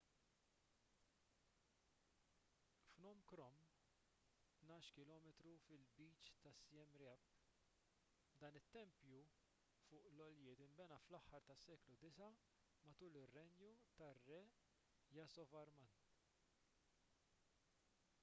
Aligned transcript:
phnom 2.93 3.19
krom 3.31 3.59
12 4.61 4.87
km 4.95 5.27
fil-lbiċ 5.65 6.31
ta' 6.47 6.53
siem 6.61 6.95
reap 7.03 7.27
dan 8.45 8.57
it-tempju 8.61 9.21
fuq 9.91 10.09
l-għoljiet 10.13 10.65
inbena 10.69 10.99
fl-aħħar 11.05 11.47
tas-seklu 11.51 11.99
9 12.07 12.31
matul 12.89 13.23
ir-renju 13.23 13.73
tar-re 14.01 14.41
yasovarman 15.19 15.95